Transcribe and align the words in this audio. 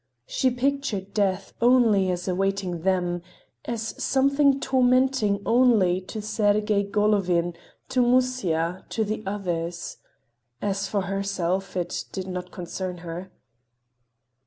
She 0.25 0.49
pictured 0.49 1.13
death, 1.13 1.53
only 1.61 2.09
as 2.09 2.27
awaiting 2.27 2.81
them, 2.81 3.21
as 3.65 3.93
something 4.03 4.59
tormenting 4.59 5.43
only 5.45 6.01
to 6.07 6.23
Sergey 6.23 6.83
Golovin, 6.89 7.55
to 7.89 8.01
Musya, 8.01 8.83
to 8.89 9.03
the 9.03 9.21
others—as 9.27 10.87
for 10.87 11.01
herself, 11.01 11.77
it 11.77 12.05
did 12.11 12.25
not 12.27 12.49
concern 12.49 12.97
her. 13.05 13.31